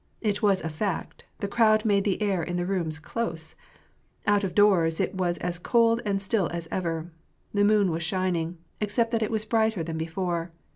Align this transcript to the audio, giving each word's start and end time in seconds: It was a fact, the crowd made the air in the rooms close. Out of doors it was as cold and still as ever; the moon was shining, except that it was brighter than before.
It 0.19 0.41
was 0.41 0.63
a 0.63 0.69
fact, 0.69 1.25
the 1.41 1.47
crowd 1.47 1.85
made 1.85 2.05
the 2.05 2.23
air 2.23 2.41
in 2.41 2.57
the 2.57 2.65
rooms 2.65 2.97
close. 2.97 3.55
Out 4.25 4.43
of 4.43 4.55
doors 4.55 4.99
it 4.99 5.13
was 5.13 5.37
as 5.37 5.59
cold 5.59 6.01
and 6.03 6.19
still 6.19 6.47
as 6.49 6.67
ever; 6.71 7.11
the 7.53 7.63
moon 7.63 7.91
was 7.91 8.01
shining, 8.01 8.57
except 8.79 9.11
that 9.11 9.21
it 9.21 9.29
was 9.29 9.45
brighter 9.45 9.83
than 9.83 9.99
before. 9.99 10.51